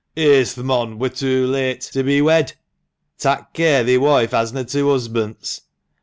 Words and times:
"Here's 0.15 0.55
th' 0.55 0.63
mon 0.63 0.97
wur 0.97 1.09
too 1.09 1.45
late 1.45 1.81
to 1.81 2.01
be 2.03 2.23
wed!"—" 2.23 2.53
Tak' 3.19 3.53
care 3.53 3.83
thi 3.85 3.99
woife 3.99 4.31
hasna 4.31 4.65
two 4.65 4.87
husbants 4.89 5.61